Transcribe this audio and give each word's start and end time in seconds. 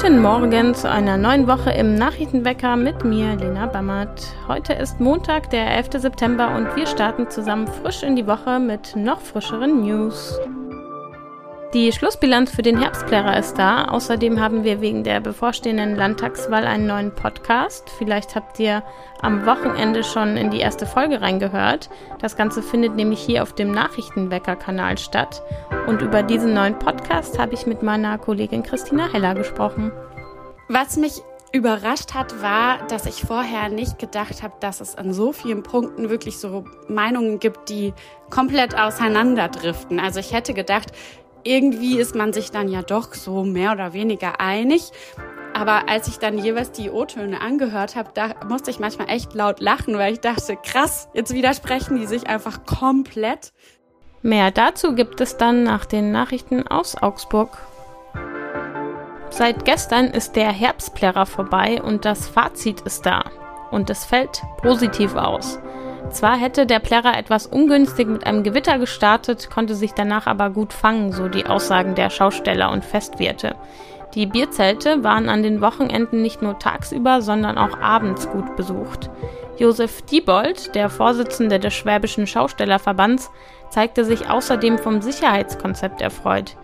Guten 0.00 0.22
Morgen 0.22 0.74
zu 0.74 0.90
einer 0.90 1.18
neuen 1.18 1.46
Woche 1.46 1.72
im 1.72 1.94
Nachrichtenwecker 1.94 2.74
mit 2.76 3.04
mir, 3.04 3.36
Lena 3.36 3.66
Bammert. 3.66 4.34
Heute 4.48 4.72
ist 4.72 4.98
Montag, 4.98 5.50
der 5.50 5.76
11. 5.76 6.00
September 6.00 6.56
und 6.56 6.74
wir 6.74 6.86
starten 6.86 7.28
zusammen 7.28 7.66
frisch 7.66 8.02
in 8.02 8.16
die 8.16 8.26
Woche 8.26 8.58
mit 8.60 8.96
noch 8.96 9.20
frischeren 9.20 9.82
News. 9.82 10.40
Die 11.72 11.92
Schlussbilanz 11.92 12.50
für 12.50 12.62
den 12.62 12.80
Herbstplärrer 12.80 13.38
ist 13.38 13.54
da. 13.54 13.84
Außerdem 13.84 14.40
haben 14.40 14.64
wir 14.64 14.80
wegen 14.80 15.04
der 15.04 15.20
bevorstehenden 15.20 15.94
Landtagswahl 15.94 16.66
einen 16.66 16.88
neuen 16.88 17.14
Podcast. 17.14 17.88
Vielleicht 17.96 18.34
habt 18.34 18.58
ihr 18.58 18.82
am 19.20 19.46
Wochenende 19.46 20.02
schon 20.02 20.36
in 20.36 20.50
die 20.50 20.58
erste 20.58 20.84
Folge 20.84 21.20
reingehört. 21.20 21.88
Das 22.18 22.36
Ganze 22.36 22.60
findet 22.64 22.96
nämlich 22.96 23.20
hier 23.20 23.44
auf 23.44 23.52
dem 23.52 23.70
Nachrichtenwecker-Kanal 23.70 24.98
statt. 24.98 25.44
Und 25.86 26.02
über 26.02 26.24
diesen 26.24 26.54
neuen 26.54 26.76
Podcast 26.76 27.38
habe 27.38 27.54
ich 27.54 27.66
mit 27.66 27.84
meiner 27.84 28.18
Kollegin 28.18 28.64
Christina 28.64 29.06
Heller 29.12 29.36
gesprochen. 29.36 29.92
Was 30.68 30.96
mich 30.96 31.22
überrascht 31.52 32.14
hat, 32.14 32.42
war, 32.42 32.84
dass 32.88 33.06
ich 33.06 33.22
vorher 33.22 33.68
nicht 33.68 33.98
gedacht 34.00 34.42
habe, 34.42 34.54
dass 34.58 34.80
es 34.80 34.96
an 34.96 35.12
so 35.12 35.32
vielen 35.32 35.62
Punkten 35.62 36.10
wirklich 36.10 36.38
so 36.38 36.64
Meinungen 36.88 37.38
gibt, 37.38 37.68
die 37.68 37.92
komplett 38.28 38.76
auseinanderdriften. 38.76 40.00
Also 40.00 40.20
ich 40.20 40.32
hätte 40.32 40.54
gedacht, 40.54 40.92
irgendwie 41.44 41.98
ist 41.98 42.14
man 42.14 42.32
sich 42.32 42.50
dann 42.50 42.68
ja 42.68 42.82
doch 42.82 43.14
so 43.14 43.44
mehr 43.44 43.72
oder 43.72 43.92
weniger 43.92 44.40
einig. 44.40 44.90
Aber 45.52 45.88
als 45.88 46.08
ich 46.08 46.18
dann 46.18 46.38
jeweils 46.38 46.72
die 46.72 46.90
O-Töne 46.90 47.40
angehört 47.40 47.96
habe, 47.96 48.10
da 48.14 48.34
musste 48.48 48.70
ich 48.70 48.78
manchmal 48.78 49.10
echt 49.10 49.34
laut 49.34 49.60
lachen, 49.60 49.98
weil 49.98 50.12
ich 50.12 50.20
dachte, 50.20 50.56
krass, 50.56 51.08
jetzt 51.12 51.34
widersprechen 51.34 51.98
die 51.98 52.06
sich 52.06 52.28
einfach 52.28 52.64
komplett. 52.64 53.52
Mehr 54.22 54.50
dazu 54.50 54.94
gibt 54.94 55.20
es 55.20 55.36
dann 55.36 55.62
nach 55.62 55.86
den 55.86 56.12
Nachrichten 56.12 56.66
aus 56.66 56.96
Augsburg. 57.00 57.58
Seit 59.30 59.64
gestern 59.64 60.06
ist 60.06 60.36
der 60.36 60.50
Herbstplärrer 60.50 61.24
vorbei 61.24 61.80
und 61.82 62.04
das 62.04 62.28
Fazit 62.28 62.80
ist 62.82 63.06
da. 63.06 63.24
Und 63.70 63.88
es 63.88 64.04
fällt 64.04 64.42
positiv 64.62 65.14
aus. 65.14 65.58
Zwar 66.10 66.36
hätte 66.36 66.66
der 66.66 66.78
Plärrer 66.78 67.16
etwas 67.16 67.46
ungünstig 67.46 68.08
mit 68.08 68.26
einem 68.26 68.42
Gewitter 68.42 68.78
gestartet, 68.78 69.50
konnte 69.50 69.74
sich 69.74 69.92
danach 69.92 70.26
aber 70.26 70.50
gut 70.50 70.72
fangen, 70.72 71.12
so 71.12 71.28
die 71.28 71.46
Aussagen 71.46 71.94
der 71.94 72.10
Schausteller 72.10 72.72
und 72.72 72.84
Festwirte. 72.84 73.54
Die 74.14 74.26
Bierzelte 74.26 75.04
waren 75.04 75.28
an 75.28 75.44
den 75.44 75.60
Wochenenden 75.60 76.20
nicht 76.20 76.42
nur 76.42 76.58
tagsüber, 76.58 77.22
sondern 77.22 77.58
auch 77.58 77.78
abends 77.80 78.28
gut 78.28 78.56
besucht. 78.56 79.08
Josef 79.56 80.02
Diebold, 80.02 80.74
der 80.74 80.88
Vorsitzende 80.88 81.60
des 81.60 81.74
Schwäbischen 81.74 82.26
Schaustellerverbands, 82.26 83.30
zeigte 83.68 84.04
sich 84.04 84.28
außerdem 84.28 84.78
vom 84.78 85.00
Sicherheitskonzept 85.00 86.00
erfreut. 86.00 86.56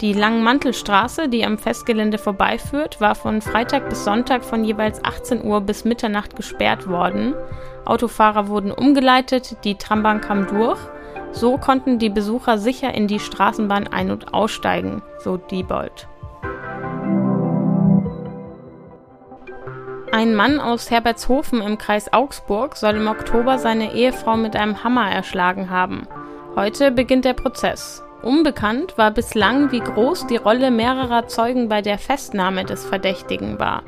Die 0.00 0.12
Langmantelstraße, 0.12 1.28
die 1.28 1.44
am 1.44 1.58
Festgelände 1.58 2.18
vorbeiführt, 2.18 3.00
war 3.00 3.16
von 3.16 3.42
Freitag 3.42 3.88
bis 3.88 4.04
Sonntag 4.04 4.44
von 4.44 4.62
jeweils 4.62 5.04
18 5.04 5.44
Uhr 5.44 5.60
bis 5.60 5.84
Mitternacht 5.84 6.36
gesperrt 6.36 6.88
worden. 6.88 7.34
Autofahrer 7.84 8.46
wurden 8.46 8.70
umgeleitet, 8.70 9.56
die 9.64 9.74
Trambahn 9.74 10.20
kam 10.20 10.46
durch. 10.46 10.78
So 11.32 11.58
konnten 11.58 11.98
die 11.98 12.10
Besucher 12.10 12.58
sicher 12.58 12.94
in 12.94 13.08
die 13.08 13.18
Straßenbahn 13.18 13.88
ein- 13.88 14.12
und 14.12 14.32
aussteigen, 14.32 15.02
so 15.18 15.36
Diebold. 15.36 16.06
Ein 20.12 20.36
Mann 20.36 20.60
aus 20.60 20.92
Herbertshofen 20.92 21.60
im 21.60 21.76
Kreis 21.76 22.12
Augsburg 22.12 22.76
soll 22.76 22.94
im 22.94 23.08
Oktober 23.08 23.58
seine 23.58 23.94
Ehefrau 23.94 24.36
mit 24.36 24.54
einem 24.54 24.84
Hammer 24.84 25.10
erschlagen 25.10 25.70
haben. 25.70 26.06
Heute 26.54 26.92
beginnt 26.92 27.24
der 27.24 27.34
Prozess. 27.34 28.04
Unbekannt 28.22 28.98
war 28.98 29.12
bislang, 29.12 29.70
wie 29.70 29.80
groß 29.80 30.26
die 30.26 30.36
Rolle 30.36 30.70
mehrerer 30.70 31.28
Zeugen 31.28 31.68
bei 31.68 31.82
der 31.82 31.98
Festnahme 31.98 32.64
des 32.64 32.84
Verdächtigen 32.84 33.58
war. 33.58 33.82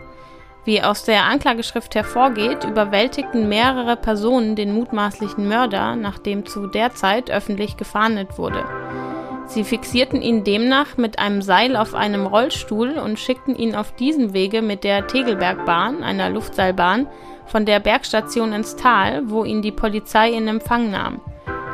Wie 0.64 0.82
aus 0.82 1.04
der 1.04 1.24
Anklageschrift 1.24 1.94
hervorgeht, 1.94 2.64
überwältigten 2.64 3.48
mehrere 3.48 3.96
Personen 3.96 4.56
den 4.56 4.72
mutmaßlichen 4.72 5.48
Mörder, 5.48 5.96
nachdem 5.96 6.46
zu 6.46 6.66
der 6.66 6.94
Zeit 6.94 7.30
öffentlich 7.30 7.76
gefahndet 7.76 8.38
wurde. 8.38 8.64
Sie 9.46 9.64
fixierten 9.64 10.22
ihn 10.22 10.44
demnach 10.44 10.96
mit 10.96 11.18
einem 11.18 11.42
Seil 11.42 11.74
auf 11.76 11.94
einem 11.94 12.26
Rollstuhl 12.26 12.98
und 12.98 13.18
schickten 13.18 13.56
ihn 13.56 13.74
auf 13.74 13.96
diesem 13.96 14.32
Wege 14.32 14.62
mit 14.62 14.84
der 14.84 15.08
Tegelbergbahn, 15.08 16.04
einer 16.04 16.30
Luftseilbahn, 16.30 17.08
von 17.46 17.66
der 17.66 17.80
Bergstation 17.80 18.52
ins 18.52 18.76
Tal, 18.76 19.22
wo 19.24 19.44
ihn 19.44 19.60
die 19.60 19.72
Polizei 19.72 20.30
in 20.30 20.46
Empfang 20.46 20.92
nahm. 20.92 21.20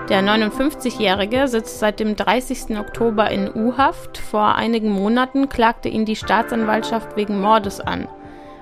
Der 0.09 0.23
59-Jährige 0.23 1.49
sitzt 1.49 1.81
seit 1.81 1.99
dem 1.99 2.15
30. 2.15 2.79
Oktober 2.79 3.29
in 3.29 3.51
U-Haft. 3.53 4.19
Vor 4.19 4.55
einigen 4.55 4.91
Monaten 4.91 5.49
klagte 5.49 5.89
ihn 5.89 6.05
die 6.05 6.15
Staatsanwaltschaft 6.15 7.17
wegen 7.17 7.41
Mordes 7.41 7.81
an. 7.81 8.07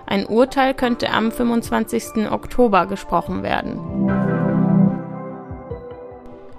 Ein 0.07 0.25
Urteil 0.25 0.73
könnte 0.73 1.11
am 1.11 1.31
25. 1.31 2.31
Oktober 2.31 2.87
gesprochen 2.87 3.43
werden. 3.43 3.79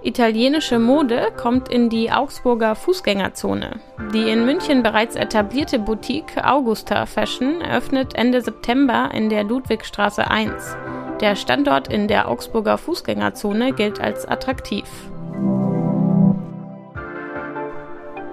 Italienische 0.04 0.78
Mode 0.78 1.30
kommt 1.36 1.68
in 1.68 1.90
die 1.90 2.12
Augsburger 2.12 2.76
Fußgängerzone. 2.76 3.80
Die 4.14 4.30
in 4.30 4.46
München 4.46 4.84
bereits 4.84 5.16
etablierte 5.16 5.80
Boutique 5.80 6.38
Augusta 6.44 7.08
Fashion 7.08 7.60
eröffnet 7.60 8.14
Ende 8.14 8.42
September 8.42 9.10
in 9.16 9.30
der 9.30 9.44
Ludwigstraße 9.46 10.30
1. 10.30 10.78
Der 11.22 11.38
Standort 11.38 11.88
in 11.88 12.10
der 12.10 12.28
Augsburger 12.28 12.78
Fußgängerzone 12.78 13.72
gilt 13.72 14.02
als 14.02 14.28
attraktiv. 14.28 14.86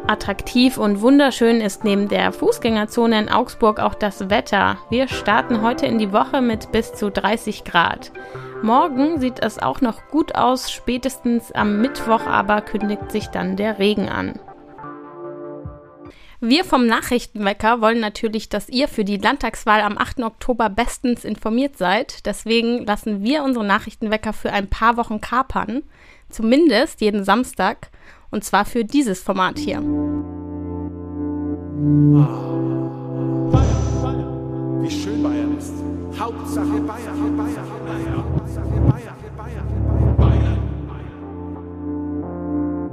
Attraktiv 0.08 0.78
und 0.78 1.00
wunderschön 1.00 1.60
ist 1.60 1.84
neben 1.84 2.08
der 2.08 2.32
Fußgängerzone 2.32 3.20
in 3.20 3.28
Augsburg 3.28 3.78
auch 3.78 3.94
das 3.94 4.30
Wetter. 4.30 4.78
Wir 4.90 5.06
starten 5.06 5.62
heute 5.62 5.86
in 5.86 5.98
die 5.98 6.12
Woche 6.12 6.42
mit 6.42 6.72
bis 6.72 6.92
zu 6.92 7.10
30 7.10 7.62
Grad. 7.62 8.10
Morgen 8.62 9.20
sieht 9.20 9.40
es 9.40 9.60
auch 9.60 9.80
noch 9.80 10.08
gut 10.10 10.34
aus, 10.34 10.72
spätestens 10.72 11.52
am 11.52 11.80
Mittwoch 11.80 12.26
aber 12.26 12.62
kündigt 12.62 13.12
sich 13.12 13.28
dann 13.28 13.56
der 13.56 13.78
Regen 13.78 14.08
an. 14.08 14.40
Wir 16.44 16.64
vom 16.64 16.86
Nachrichtenwecker 16.86 17.80
wollen 17.80 18.00
natürlich, 18.00 18.48
dass 18.48 18.68
ihr 18.68 18.88
für 18.88 19.04
die 19.04 19.16
Landtagswahl 19.16 19.80
am 19.80 19.96
8. 19.96 20.24
Oktober 20.24 20.68
bestens 20.68 21.24
informiert 21.24 21.78
seid. 21.78 22.26
Deswegen 22.26 22.84
lassen 22.84 23.22
wir 23.22 23.44
unsere 23.44 23.64
Nachrichtenwecker 23.64 24.32
für 24.32 24.52
ein 24.52 24.68
paar 24.68 24.96
Wochen 24.96 25.20
kapern. 25.20 25.84
Zumindest 26.30 27.00
jeden 27.00 27.22
Samstag. 27.22 27.90
Und 28.32 28.42
zwar 28.42 28.64
für 28.64 28.84
dieses 28.84 29.22
Format 29.22 29.56
hier. 29.56 29.78
Wie 34.80 34.90
schön 34.90 35.22
Bayern 35.22 35.56
ist. 35.56 35.74
Hauptsache 36.18 36.66
Bayern, 36.66 37.36
Bayern, 37.36 37.68
Bayern, 37.86 38.16
Hauptsache 38.16 38.80
Bayern, 38.88 39.14
Bayern, 40.16 40.48
Bayern. 40.88 41.12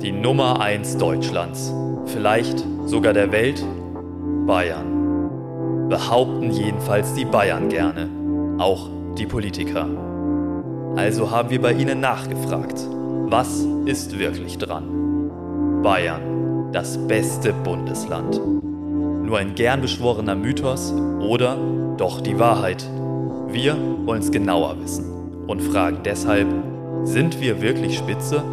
Die 0.03 0.11
Nummer 0.11 0.61
1 0.61 0.97
Deutschlands, 0.97 1.73
vielleicht 2.05 2.63
sogar 2.89 3.13
der 3.13 3.31
Welt, 3.31 3.63
Bayern. 4.47 5.87
Behaupten 5.89 6.49
jedenfalls 6.49 7.13
die 7.13 7.25
Bayern 7.25 7.69
gerne, 7.69 8.09
auch 8.57 8.89
die 9.15 9.27
Politiker. 9.27 9.87
Also 10.95 11.29
haben 11.29 11.51
wir 11.51 11.61
bei 11.61 11.73
ihnen 11.73 11.99
nachgefragt, 11.99 12.79
was 13.29 13.63
ist 13.85 14.17
wirklich 14.17 14.57
dran? 14.57 15.81
Bayern, 15.83 16.71
das 16.71 16.97
beste 17.07 17.53
Bundesland. 17.53 18.41
Nur 18.43 19.37
ein 19.37 19.53
gern 19.53 19.81
beschworener 19.81 20.33
Mythos 20.33 20.91
oder 21.19 21.57
doch 21.97 22.21
die 22.21 22.39
Wahrheit? 22.39 22.83
Wir 23.49 23.77
wollen 24.05 24.21
es 24.21 24.31
genauer 24.31 24.81
wissen 24.81 25.05
und 25.45 25.61
fragen 25.61 25.99
deshalb, 26.03 26.47
sind 27.03 27.39
wir 27.39 27.61
wirklich 27.61 27.99
spitze? 27.99 28.43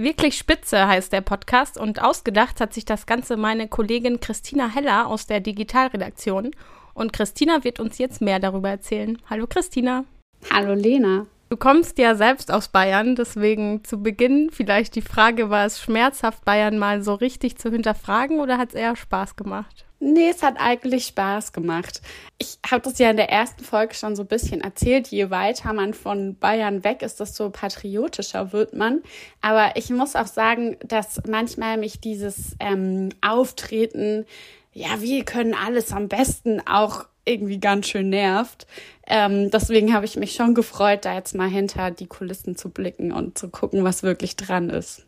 Wirklich 0.00 0.38
Spitze 0.38 0.86
heißt 0.86 1.12
der 1.12 1.22
Podcast 1.22 1.76
und 1.76 2.00
ausgedacht 2.00 2.60
hat 2.60 2.72
sich 2.72 2.84
das 2.84 3.04
Ganze 3.04 3.36
meine 3.36 3.66
Kollegin 3.66 4.20
Christina 4.20 4.72
Heller 4.72 5.08
aus 5.08 5.26
der 5.26 5.40
Digitalredaktion. 5.40 6.52
Und 6.94 7.12
Christina 7.12 7.64
wird 7.64 7.80
uns 7.80 7.98
jetzt 7.98 8.20
mehr 8.20 8.38
darüber 8.38 8.68
erzählen. 8.68 9.18
Hallo 9.28 9.48
Christina. 9.48 10.04
Hallo 10.52 10.74
Lena. 10.74 11.26
Du 11.48 11.56
kommst 11.56 11.98
ja 11.98 12.14
selbst 12.14 12.52
aus 12.52 12.68
Bayern, 12.68 13.16
deswegen 13.16 13.82
zu 13.82 14.02
Beginn 14.02 14.50
vielleicht 14.52 14.94
die 14.96 15.02
Frage, 15.02 15.48
war 15.48 15.64
es 15.64 15.80
schmerzhaft, 15.80 16.44
Bayern 16.44 16.76
mal 16.76 17.02
so 17.02 17.14
richtig 17.14 17.56
zu 17.56 17.70
hinterfragen 17.70 18.40
oder 18.40 18.58
hat 18.58 18.70
es 18.70 18.74
eher 18.74 18.96
Spaß 18.96 19.34
gemacht? 19.34 19.86
Nee, 20.00 20.28
es 20.30 20.42
hat 20.42 20.60
eigentlich 20.60 21.06
Spaß 21.06 21.52
gemacht. 21.52 22.02
Ich 22.36 22.58
habe 22.70 22.82
das 22.82 22.98
ja 22.98 23.10
in 23.10 23.16
der 23.16 23.30
ersten 23.30 23.64
Folge 23.64 23.94
schon 23.94 24.14
so 24.14 24.22
ein 24.22 24.28
bisschen 24.28 24.60
erzählt. 24.60 25.08
Je 25.08 25.30
weiter 25.30 25.72
man 25.72 25.92
von 25.92 26.36
Bayern 26.36 26.84
weg 26.84 27.02
ist, 27.02 27.18
desto 27.18 27.50
patriotischer 27.50 28.52
wird 28.52 28.74
man. 28.74 29.02
Aber 29.40 29.72
ich 29.74 29.90
muss 29.90 30.14
auch 30.14 30.28
sagen, 30.28 30.76
dass 30.84 31.20
manchmal 31.28 31.78
mich 31.78 32.00
dieses 32.00 32.54
ähm, 32.60 33.08
Auftreten, 33.22 34.24
ja, 34.72 35.00
wir 35.00 35.24
können 35.24 35.54
alles 35.54 35.92
am 35.92 36.06
besten 36.06 36.60
auch 36.64 37.06
irgendwie 37.28 37.60
ganz 37.60 37.88
schön 37.88 38.08
nervt. 38.08 38.66
Ähm, 39.06 39.50
deswegen 39.50 39.94
habe 39.94 40.04
ich 40.04 40.16
mich 40.16 40.32
schon 40.32 40.54
gefreut, 40.54 41.04
da 41.04 41.14
jetzt 41.14 41.34
mal 41.34 41.48
hinter 41.48 41.90
die 41.90 42.06
Kulissen 42.06 42.56
zu 42.56 42.70
blicken 42.70 43.12
und 43.12 43.38
zu 43.38 43.48
gucken, 43.48 43.84
was 43.84 44.02
wirklich 44.02 44.36
dran 44.36 44.70
ist. 44.70 45.06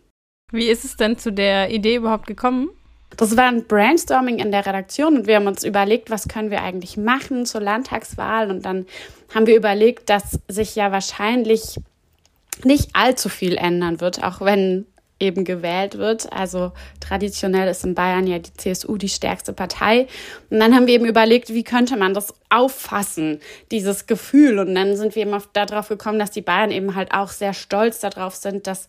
Wie 0.53 0.69
ist 0.69 0.85
es 0.85 0.97
denn 0.97 1.19
zu 1.19 1.33
der 1.33 1.71
Idee 1.71 1.97
überhaupt 1.97 2.27
gekommen? 2.27 2.71
Das 3.17 3.37
war 3.37 3.47
ein 3.47 3.67
Brainstorming 3.67 4.39
in 4.39 4.53
der 4.53 4.65
Redaktion 4.67 5.17
und 5.17 5.27
wir 5.27 5.37
haben 5.37 5.47
uns 5.47 5.65
überlegt, 5.65 6.11
was 6.11 6.29
können 6.29 6.51
wir 6.51 6.63
eigentlich 6.63 6.97
machen 6.97 7.45
zur 7.45 7.61
Landtagswahl 7.61 8.51
und 8.51 8.65
dann 8.65 8.87
haben 9.35 9.47
wir 9.47 9.57
überlegt, 9.57 10.09
dass 10.09 10.39
sich 10.49 10.77
ja 10.77 10.93
wahrscheinlich 10.93 11.81
nicht 12.65 12.91
allzu 12.95 13.29
viel 13.29 13.57
ändern 13.57 14.01
wird, 14.01 14.23
auch 14.23 14.41
wenn 14.41 14.87
eben 15.21 15.45
gewählt 15.45 15.99
wird. 15.99 16.33
Also 16.33 16.73
traditionell 16.99 17.69
ist 17.69 17.85
in 17.85 17.95
Bayern 17.95 18.27
ja 18.27 18.39
die 18.39 18.55
CSU 18.55 18.97
die 18.97 19.09
stärkste 19.09 19.53
Partei. 19.53 20.09
Und 20.49 20.59
dann 20.59 20.75
haben 20.75 20.87
wir 20.87 20.95
eben 20.95 21.07
überlegt, 21.07 21.55
wie 21.55 21.63
könnte 21.63 21.97
man 21.97 22.15
das 22.15 22.35
auffassen, 22.49 23.41
dieses 23.71 24.07
Gefühl. 24.07 24.59
Und 24.59 24.75
dann 24.75 24.97
sind 24.97 25.15
wir 25.15 25.23
eben 25.23 25.39
darauf 25.53 25.89
gekommen, 25.89 26.19
dass 26.19 26.31
die 26.31 26.41
Bayern 26.41 26.71
eben 26.71 26.95
halt 26.95 27.13
auch 27.13 27.29
sehr 27.29 27.55
stolz 27.55 28.01
darauf 28.01 28.35
sind, 28.35 28.67
dass 28.67 28.89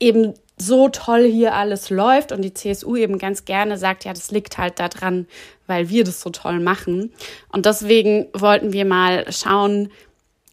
eben 0.00 0.34
so 0.58 0.88
toll 0.88 1.24
hier 1.24 1.54
alles 1.54 1.90
läuft 1.90 2.32
und 2.32 2.42
die 2.42 2.54
CSU 2.54 2.96
eben 2.96 3.18
ganz 3.18 3.44
gerne 3.44 3.78
sagt, 3.78 4.04
ja, 4.04 4.12
das 4.12 4.30
liegt 4.30 4.58
halt 4.58 4.78
daran, 4.78 5.26
weil 5.66 5.88
wir 5.88 6.04
das 6.04 6.20
so 6.20 6.30
toll 6.30 6.60
machen. 6.60 7.12
Und 7.50 7.66
deswegen 7.66 8.26
wollten 8.32 8.72
wir 8.72 8.84
mal 8.84 9.30
schauen, 9.32 9.90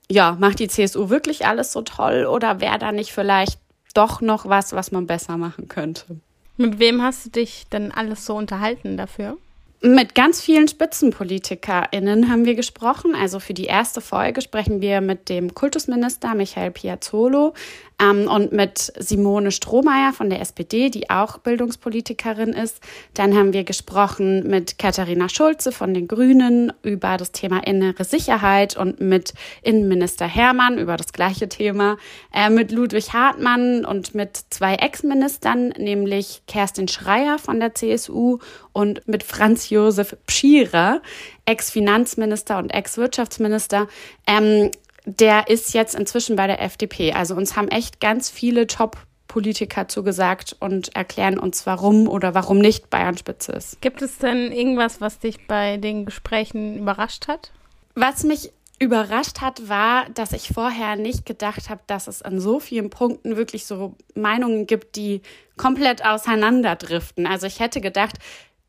ja, 0.10 0.38
macht 0.40 0.60
die 0.60 0.68
CSU 0.68 1.10
wirklich 1.10 1.46
alles 1.46 1.72
so 1.72 1.82
toll 1.82 2.26
oder 2.26 2.62
wäre 2.62 2.80
da 2.80 2.92
nicht 2.92 3.12
vielleicht 3.12 3.60
doch 3.94 4.22
noch 4.22 4.46
was, 4.48 4.74
was 4.74 4.92
man 4.92 5.08
besser 5.08 5.38
machen 5.38 5.68
könnte? 5.68 6.18
Mit 6.58 6.80
wem 6.80 7.02
hast 7.02 7.26
du 7.26 7.30
dich 7.30 7.68
denn 7.72 7.92
alles 7.92 8.26
so 8.26 8.36
unterhalten 8.36 8.98
dafür? 8.98 9.38
Mit 9.82 10.14
ganz 10.14 10.42
vielen 10.42 10.68
SpitzenpolitikerInnen 10.68 12.30
haben 12.30 12.44
wir 12.44 12.56
gesprochen. 12.56 13.16
Also 13.16 13.40
für 13.40 13.54
die 13.54 13.64
erste 13.66 14.02
Folge 14.02 14.42
sprechen 14.42 14.82
wir 14.82 15.00
mit 15.00 15.30
dem 15.30 15.56
Kultusminister 15.56 16.36
Michael 16.36 16.72
Piazzolo, 16.72 17.54
und 18.00 18.52
mit 18.54 18.94
Simone 18.98 19.52
Strohmeier 19.52 20.14
von 20.14 20.30
der 20.30 20.40
SPD, 20.40 20.90
die 20.90 21.10
auch 21.10 21.40
Bildungspolitikerin 21.40 22.54
ist. 22.54 22.80
Dann 23.14 23.36
haben 23.36 23.52
wir 23.52 23.66
gesprochen 23.66 24.48
mit 24.48 24.78
Katharina 24.78 25.28
Schulze 25.28 25.72
von 25.72 25.94
den 25.94 26.08
Grünen 26.08 26.72
über 26.82 27.18
das 27.18 27.34
Thema 27.34 27.66
innere 27.68 28.06
Sicherheit 28.06 28.78
und 28.78 29.02
mit 29.02 29.34
Innenminister 29.64 30.28
Hermann 30.28 30.78
über 30.78 30.96
das 30.96 31.12
gleiche 31.12 31.50
Thema, 31.50 31.98
äh, 32.34 32.50
mit 32.50 32.72
Ludwig 32.72 33.12
Hartmann 33.12 33.84
und 33.84 34.16
mit 34.16 34.38
zwei 34.50 34.76
Ex-Ministern, 34.76 35.70
nämlich 35.78 36.44
Kerstin 36.48 36.88
Schreier 36.88 37.38
von 37.38 37.60
der 37.60 37.76
CSU 37.76 38.40
und 38.72 39.06
mit 39.08 39.24
Franz 39.24 39.70
Josef 39.70 40.16
Pschierer, 40.26 41.02
Ex-Finanzminister 41.46 42.58
und 42.60 42.70
Ex-Wirtschaftsminister. 42.70 43.88
Ähm, 44.26 44.72
der 45.06 45.48
ist 45.50 45.74
jetzt 45.74 45.96
inzwischen 45.96 46.36
bei 46.36 46.48
der 46.48 46.62
FDP. 46.62 47.14
Also 47.14 47.36
uns 47.36 47.56
haben 47.56 47.68
echt 47.68 48.00
ganz 48.00 48.30
viele 48.30 48.68
Top-Politiker 48.68 49.88
zugesagt 49.88 50.56
und 50.60 50.96
erklären 50.96 51.40
uns, 51.40 51.66
warum 51.66 52.08
oder 52.08 52.34
warum 52.34 52.60
nicht 52.60 52.90
Bayern 52.90 53.18
Spitze 53.18 53.54
ist. 53.54 53.82
Gibt 53.82 54.02
es 54.02 54.18
denn 54.18 54.52
irgendwas, 54.52 55.02
was 55.02 55.20
dich 55.20 55.48
bei 55.48 55.78
den 55.78 56.06
Gesprächen 56.06 56.78
überrascht 56.78 57.28
hat? 57.28 57.52
Was 57.96 58.24
mich 58.24 58.52
überrascht 58.80 59.42
hat, 59.42 59.68
war, 59.68 60.10
dass 60.14 60.32
ich 60.32 60.50
vorher 60.54 60.96
nicht 60.96 61.26
gedacht 61.26 61.70
habe, 61.70 61.82
dass 61.88 62.08
es 62.08 62.22
an 62.22 62.40
so 62.40 62.60
vielen 62.60 62.90
Punkten 62.90 63.36
wirklich 63.36 63.66
so 63.66 63.96
Meinungen 64.16 64.68
gibt, 64.68 64.96
die 64.96 65.22
komplett 65.58 66.06
auseinanderdriften. 66.06 67.28
Also 67.28 67.46
ich 67.46 67.60
hätte 67.60 67.82
gedacht, 67.82 68.16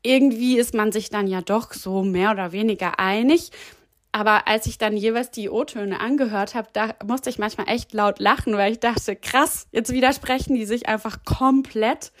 irgendwie 0.03 0.57
ist 0.57 0.73
man 0.73 0.91
sich 0.91 1.09
dann 1.09 1.27
ja 1.27 1.41
doch 1.41 1.73
so 1.73 2.03
mehr 2.03 2.31
oder 2.31 2.51
weniger 2.51 2.99
einig. 2.99 3.51
Aber 4.11 4.47
als 4.47 4.65
ich 4.65 4.77
dann 4.77 4.97
jeweils 4.97 5.31
die 5.31 5.49
O-Töne 5.49 5.99
angehört 5.99 6.53
habe, 6.53 6.67
da 6.73 6.95
musste 7.05 7.29
ich 7.29 7.39
manchmal 7.39 7.69
echt 7.69 7.93
laut 7.93 8.19
lachen, 8.19 8.57
weil 8.57 8.73
ich 8.73 8.79
dachte, 8.79 9.15
krass, 9.15 9.67
jetzt 9.71 9.93
widersprechen 9.93 10.55
die 10.55 10.65
sich 10.65 10.89
einfach 10.89 11.23
komplett. 11.23 12.11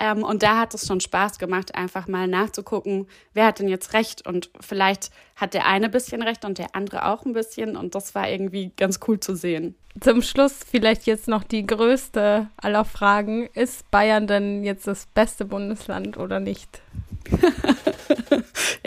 Ähm, 0.00 0.22
und 0.22 0.42
da 0.42 0.58
hat 0.58 0.74
es 0.74 0.86
schon 0.86 1.00
Spaß 1.00 1.38
gemacht, 1.38 1.74
einfach 1.74 2.06
mal 2.06 2.28
nachzugucken, 2.28 3.08
wer 3.32 3.46
hat 3.46 3.58
denn 3.58 3.68
jetzt 3.68 3.94
recht. 3.94 4.26
Und 4.26 4.50
vielleicht 4.60 5.10
hat 5.36 5.54
der 5.54 5.66
eine 5.66 5.88
bisschen 5.88 6.22
recht 6.22 6.44
und 6.44 6.58
der 6.58 6.76
andere 6.76 7.06
auch 7.06 7.24
ein 7.24 7.32
bisschen. 7.32 7.76
Und 7.76 7.94
das 7.94 8.14
war 8.14 8.28
irgendwie 8.28 8.72
ganz 8.76 9.00
cool 9.08 9.18
zu 9.18 9.34
sehen. 9.34 9.74
Zum 10.00 10.22
Schluss 10.22 10.60
vielleicht 10.70 11.06
jetzt 11.06 11.28
noch 11.28 11.42
die 11.42 11.66
größte 11.66 12.48
aller 12.58 12.84
Fragen. 12.84 13.48
Ist 13.54 13.90
Bayern 13.90 14.26
denn 14.26 14.62
jetzt 14.62 14.86
das 14.86 15.06
beste 15.06 15.44
Bundesland 15.44 16.18
oder 16.18 16.38
nicht? 16.40 16.82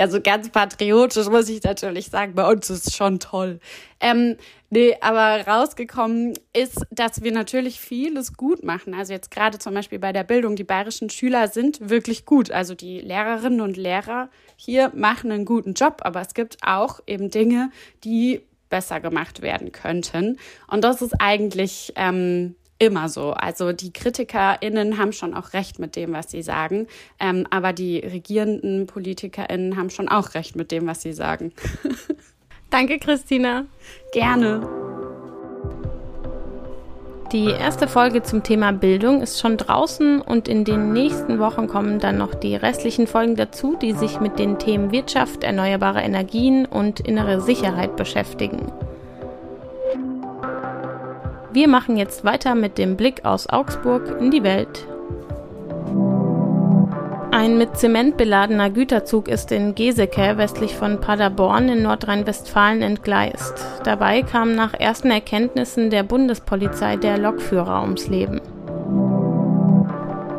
ja, 0.01 0.07
so 0.07 0.19
ganz 0.19 0.49
patriotisch 0.49 1.27
muss 1.27 1.47
ich 1.47 1.61
natürlich 1.61 2.07
sagen, 2.07 2.33
bei 2.33 2.49
uns 2.49 2.71
ist 2.71 2.87
es 2.87 2.95
schon 2.95 3.19
toll. 3.19 3.59
Ähm, 3.99 4.35
nee, 4.71 4.97
aber 4.99 5.45
rausgekommen 5.45 6.33
ist, 6.53 6.87
dass 6.89 7.21
wir 7.21 7.31
natürlich 7.31 7.79
vieles 7.79 8.33
gut 8.33 8.63
machen. 8.63 8.95
Also 8.95 9.13
jetzt 9.13 9.29
gerade 9.29 9.59
zum 9.59 9.75
Beispiel 9.75 9.99
bei 9.99 10.11
der 10.11 10.23
Bildung, 10.23 10.55
die 10.55 10.63
bayerischen 10.63 11.11
Schüler 11.11 11.49
sind 11.49 11.91
wirklich 11.91 12.25
gut. 12.25 12.49
Also 12.49 12.73
die 12.73 12.99
Lehrerinnen 12.99 13.61
und 13.61 13.77
Lehrer 13.77 14.31
hier 14.55 14.91
machen 14.95 15.31
einen 15.31 15.45
guten 15.45 15.73
Job, 15.75 16.01
aber 16.01 16.21
es 16.21 16.33
gibt 16.33 16.57
auch 16.65 16.99
eben 17.05 17.29
Dinge, 17.29 17.69
die 18.03 18.41
besser 18.71 19.01
gemacht 19.01 19.43
werden 19.43 19.71
könnten. 19.71 20.39
Und 20.67 20.83
das 20.83 21.03
ist 21.03 21.13
eigentlich 21.19 21.93
ähm, 21.95 22.55
immer 22.81 23.09
so. 23.09 23.31
Also 23.31 23.73
die 23.73 23.93
KritikerInnen 23.93 24.97
haben 24.97 25.13
schon 25.13 25.35
auch 25.35 25.53
recht 25.53 25.77
mit 25.77 25.95
dem, 25.95 26.13
was 26.13 26.31
sie 26.31 26.41
sagen. 26.41 26.87
Ähm, 27.19 27.45
aber 27.51 27.73
die 27.73 27.99
regierenden 27.99 28.87
PolitikerInnen 28.87 29.77
haben 29.77 29.91
schon 29.91 30.09
auch 30.09 30.33
recht 30.33 30.55
mit 30.55 30.71
dem, 30.71 30.87
was 30.87 31.03
sie 31.03 31.13
sagen. 31.13 31.53
Danke, 32.71 32.97
Christina. 32.97 33.65
Gerne. 34.13 34.67
Die 37.31 37.45
erste 37.45 37.87
Folge 37.87 38.23
zum 38.23 38.43
Thema 38.43 38.73
Bildung 38.73 39.21
ist 39.21 39.39
schon 39.39 39.57
draußen 39.57 40.19
und 40.19 40.47
in 40.47 40.65
den 40.65 40.91
nächsten 40.91 41.39
Wochen 41.39 41.67
kommen 41.67 41.99
dann 41.99 42.17
noch 42.17 42.33
die 42.33 42.55
restlichen 42.55 43.07
Folgen 43.07 43.35
dazu, 43.35 43.77
die 43.79 43.93
sich 43.93 44.19
mit 44.19 44.39
den 44.39 44.57
Themen 44.57 44.91
Wirtschaft, 44.91 45.43
erneuerbare 45.43 46.01
Energien 46.01 46.65
und 46.65 46.99
innere 46.99 47.39
Sicherheit 47.39 47.95
beschäftigen. 47.95 48.71
Wir 51.53 51.67
machen 51.67 51.97
jetzt 51.97 52.23
weiter 52.23 52.55
mit 52.55 52.77
dem 52.77 52.95
Blick 52.95 53.25
aus 53.25 53.49
Augsburg 53.49 54.21
in 54.21 54.31
die 54.31 54.43
Welt. 54.43 54.87
Ein 57.31 57.57
mit 57.57 57.75
Zement 57.75 58.15
beladener 58.15 58.69
Güterzug 58.69 59.27
ist 59.27 59.51
in 59.51 59.75
Geseke 59.75 60.37
westlich 60.37 60.75
von 60.75 61.01
Paderborn 61.01 61.67
in 61.67 61.81
Nordrhein-Westfalen 61.81 62.81
entgleist. 62.81 63.65
Dabei 63.83 64.21
kam 64.21 64.55
nach 64.55 64.73
ersten 64.73 65.11
Erkenntnissen 65.11 65.89
der 65.89 66.03
Bundespolizei 66.03 66.95
der 66.95 67.17
Lokführer 67.17 67.81
ums 67.81 68.07
Leben. 68.07 68.39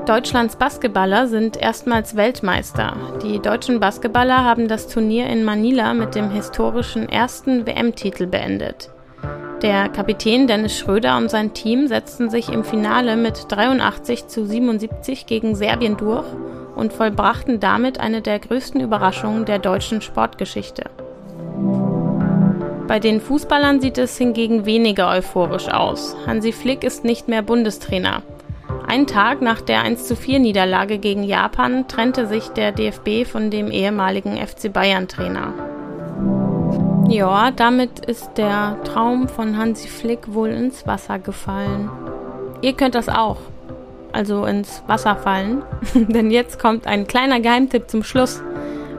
Deutschlands 0.06 0.56
Basketballer 0.56 1.28
sind 1.28 1.56
erstmals 1.56 2.16
Weltmeister. 2.16 2.96
Die 3.22 3.38
deutschen 3.38 3.80
Basketballer 3.80 4.44
haben 4.44 4.66
das 4.66 4.88
Turnier 4.88 5.26
in 5.26 5.44
Manila 5.44 5.92
mit 5.92 6.14
dem 6.14 6.30
historischen 6.30 7.08
ersten 7.08 7.66
WM-Titel 7.66 8.26
beendet. 8.26 8.91
Der 9.62 9.88
Kapitän 9.88 10.48
Dennis 10.48 10.76
Schröder 10.76 11.16
und 11.16 11.30
sein 11.30 11.54
Team 11.54 11.86
setzten 11.86 12.30
sich 12.30 12.48
im 12.48 12.64
Finale 12.64 13.16
mit 13.16 13.46
83 13.48 14.26
zu 14.26 14.44
77 14.44 15.26
gegen 15.26 15.54
Serbien 15.54 15.96
durch 15.96 16.26
und 16.74 16.92
vollbrachten 16.92 17.60
damit 17.60 18.00
eine 18.00 18.22
der 18.22 18.40
größten 18.40 18.80
Überraschungen 18.80 19.44
der 19.44 19.60
deutschen 19.60 20.02
Sportgeschichte. 20.02 20.90
Bei 22.88 22.98
den 22.98 23.20
Fußballern 23.20 23.80
sieht 23.80 23.98
es 23.98 24.18
hingegen 24.18 24.66
weniger 24.66 25.08
euphorisch 25.08 25.68
aus. 25.68 26.16
Hansi 26.26 26.50
Flick 26.50 26.82
ist 26.82 27.04
nicht 27.04 27.28
mehr 27.28 27.42
Bundestrainer. 27.42 28.22
Einen 28.88 29.06
Tag 29.06 29.42
nach 29.42 29.60
der 29.60 29.84
14 29.84 30.42
Niederlage 30.42 30.98
gegen 30.98 31.22
Japan 31.22 31.86
trennte 31.86 32.26
sich 32.26 32.48
der 32.48 32.72
DFB 32.72 33.24
von 33.30 33.52
dem 33.52 33.70
ehemaligen 33.70 34.36
FC 34.36 34.72
Bayern 34.72 35.06
Trainer. 35.06 35.71
Ja, 37.08 37.50
damit 37.50 38.04
ist 38.06 38.30
der 38.36 38.78
Traum 38.84 39.28
von 39.28 39.56
Hansi 39.56 39.88
Flick 39.88 40.32
wohl 40.32 40.48
ins 40.48 40.86
Wasser 40.86 41.18
gefallen. 41.18 41.90
Ihr 42.62 42.72
könnt 42.74 42.94
das 42.94 43.08
auch. 43.08 43.38
Also 44.12 44.44
ins 44.46 44.82
Wasser 44.86 45.16
fallen. 45.16 45.62
Denn 45.94 46.30
jetzt 46.30 46.58
kommt 46.58 46.86
ein 46.86 47.06
kleiner 47.06 47.40
Geheimtipp 47.40 47.90
zum 47.90 48.02
Schluss. 48.02 48.42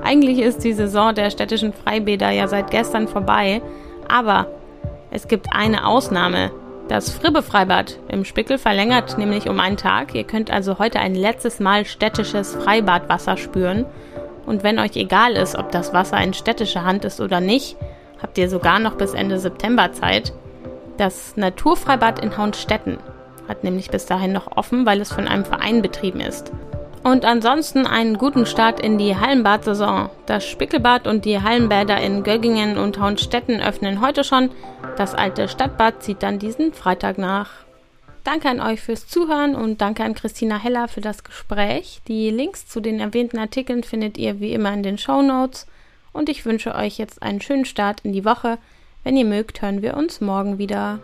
Eigentlich 0.04 0.40
ist 0.40 0.64
die 0.64 0.74
Saison 0.74 1.16
der 1.16 1.30
städtischen 1.30 1.74
Freibäder 1.74 2.30
ja 2.30 2.48
seit 2.48 2.72
gestern 2.72 3.08
vorbei. 3.08 3.62
Aber 4.08 4.48
es 5.12 5.28
gibt 5.28 5.48
eine 5.52 5.88
Ausnahme. 5.88 6.52
Das 6.90 7.10
Fribbe-Freibad 7.10 7.98
im 8.10 8.26
Spickel 8.26 8.58
verlängert 8.58 9.18
nämlich 9.18 9.48
um 9.48 9.60
einen 9.60 9.78
Tag. 9.78 10.14
Ihr 10.14 10.26
könnt 10.26 10.52
also 10.52 10.80
heute 10.80 11.00
ein 11.00 11.16
letztes 11.16 11.60
Mal 11.60 11.86
städtisches 11.86 12.56
Freibadwasser 12.56 13.38
spüren. 13.38 13.86
Und 14.46 14.64
wenn 14.64 14.80
euch 14.80 14.96
egal 14.98 15.34
ist, 15.34 15.56
ob 15.56 15.72
das 15.72 15.94
Wasser 15.94 16.22
in 16.22 16.34
städtischer 16.34 16.84
Hand 16.84 17.06
ist 17.06 17.22
oder 17.22 17.40
nicht, 17.40 17.78
habt 18.24 18.38
ihr 18.40 18.50
sogar 18.50 18.80
noch 18.80 18.96
bis 18.96 19.14
Ende 19.14 19.38
September 19.38 19.92
Zeit. 19.94 20.34
Das 20.98 21.38
Naturfreibad 21.38 22.24
in 22.24 22.36
Haunstetten 22.38 22.98
hat 23.48 23.64
nämlich 23.64 23.92
bis 23.92 24.08
dahin 24.08 24.32
noch 24.32 24.58
offen, 24.58 24.86
weil 24.86 25.02
es 25.02 25.12
von 25.12 25.28
einem 25.28 25.46
Verein 25.46 25.84
betrieben 25.84 26.22
ist. 26.22 26.52
Und 27.04 27.26
ansonsten 27.26 27.86
einen 27.86 28.18
guten 28.18 28.46
Start 28.46 28.80
in 28.80 28.98
die 28.98 29.18
Hallenbad-Saison. 29.18 30.10
Das 30.26 30.46
Spickelbad 30.46 31.06
und 31.06 31.26
die 31.26 31.42
Hallenbäder 31.42 32.00
in 32.00 32.24
Göggingen 32.24 32.78
und 32.78 32.98
Haunstetten 32.98 33.60
öffnen 33.60 34.00
heute 34.00 34.24
schon. 34.24 34.52
Das 34.96 35.14
alte 35.14 35.50
Stadtbad 35.50 36.02
zieht 36.02 36.24
dann 36.24 36.40
diesen 36.40 36.72
Freitag 36.72 37.18
nach. 37.18 37.50
Danke 38.24 38.48
an 38.48 38.62
euch 38.62 38.80
fürs 38.80 39.06
Zuhören 39.06 39.54
und 39.54 39.82
danke 39.82 40.04
an 40.06 40.14
Christina 40.14 40.58
Heller 40.58 40.88
für 40.88 41.02
das 41.02 41.26
Gespräch. 41.26 42.02
Die 42.08 42.30
Links 42.30 42.68
zu 42.68 42.80
den 42.80 43.02
erwähnten 43.02 43.38
Artikeln 43.38 43.84
findet 43.84 44.18
ihr 44.18 44.40
wie 44.40 44.54
immer 44.54 44.74
in 44.74 44.82
den 44.82 44.98
Show 44.98 45.22
Notes. 45.22 45.68
Und 46.14 46.30
ich 46.30 46.46
wünsche 46.46 46.76
euch 46.76 46.98
jetzt 46.98 47.22
einen 47.22 47.42
schönen 47.42 47.66
Start 47.66 48.02
in 48.02 48.14
die 48.14 48.24
Woche. 48.24 48.60
Wenn 49.04 49.18
ihr 49.18 49.26
mögt, 49.26 49.62
hören 49.62 49.82
wir 49.82 49.98
uns 49.98 50.22
morgen 50.22 50.58
wieder. 50.60 51.00